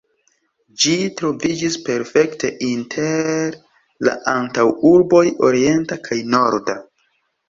Ĝi 0.83 0.93
troviĝis 1.17 1.75
perfekte 1.89 2.49
inter 2.67 3.57
la 4.07 4.15
antaŭurboj 4.31 5.21
orienta 5.51 5.99
kaj 6.09 6.19
norda. 6.37 6.77